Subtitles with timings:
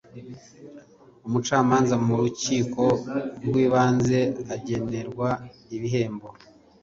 [1.27, 2.83] umucamanza mu rukiko
[3.45, 4.19] rw ibanze
[4.55, 5.29] agenerwa
[5.75, 6.27] ibihembo.